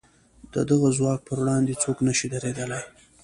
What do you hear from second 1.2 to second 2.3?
پر وړاندې څوک نه شي